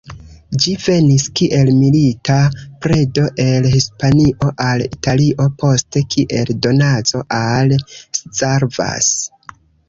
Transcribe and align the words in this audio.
Ĝi 0.61 0.71
venis, 0.83 1.25
kiel 1.39 1.67
milita 1.81 2.37
predo 2.85 3.25
el 3.43 3.67
Hispanio 3.73 4.49
al 4.69 4.85
Italio, 4.87 5.47
poste, 5.65 6.03
kiel 6.17 6.51
donaco, 6.67 7.23
al 7.43 7.77
Szarvas. 8.17 9.13